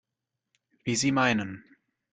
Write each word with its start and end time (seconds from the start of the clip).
Wie 0.83 0.95
Sie 0.95 1.11
meinen. 1.11 1.63